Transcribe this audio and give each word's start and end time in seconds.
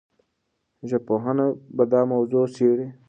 ژبپوهان 0.89 1.39
به 1.75 1.83
دا 1.91 2.01
موضوع 2.11 2.45
څېړي. 2.55 2.87